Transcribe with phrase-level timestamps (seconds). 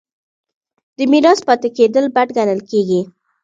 [0.97, 3.01] د میرات پاتې کیدل بد ګڼل کیږي.